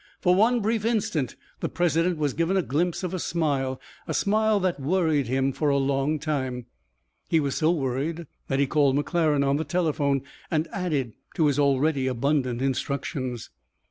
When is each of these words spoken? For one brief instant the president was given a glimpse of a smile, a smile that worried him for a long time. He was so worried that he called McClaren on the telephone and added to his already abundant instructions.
For 0.19 0.33
one 0.33 0.61
brief 0.61 0.83
instant 0.83 1.35
the 1.59 1.69
president 1.69 2.17
was 2.17 2.33
given 2.33 2.57
a 2.57 2.63
glimpse 2.63 3.03
of 3.03 3.13
a 3.13 3.19
smile, 3.19 3.79
a 4.07 4.15
smile 4.15 4.59
that 4.61 4.79
worried 4.79 5.27
him 5.27 5.51
for 5.53 5.69
a 5.69 5.77
long 5.77 6.17
time. 6.17 6.65
He 7.29 7.39
was 7.39 7.53
so 7.55 7.69
worried 7.69 8.25
that 8.47 8.57
he 8.57 8.65
called 8.65 8.95
McClaren 8.95 9.47
on 9.47 9.57
the 9.57 9.63
telephone 9.63 10.23
and 10.49 10.67
added 10.73 11.13
to 11.35 11.45
his 11.45 11.59
already 11.59 12.07
abundant 12.07 12.63
instructions. 12.63 13.51